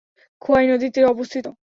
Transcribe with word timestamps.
খোয়াই 0.41 0.65
নদীর 0.67 0.91
তীরে 0.93 1.07
অবস্থিত। 1.07 1.45